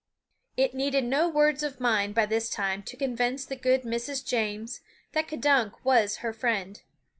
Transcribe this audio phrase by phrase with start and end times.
[0.57, 4.25] It needed no words of mine by this time to convince the good Mrs.
[4.25, 4.81] James
[5.11, 6.81] that K'dunk was her friend.